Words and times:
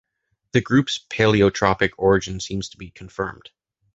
The 0.53 0.61
group’s 0.61 0.97
paleotropical 1.11 1.91
origin 1.99 2.39
seems 2.39 2.69
to 2.69 2.77
be 2.77 2.89
confirmed. 2.89 3.51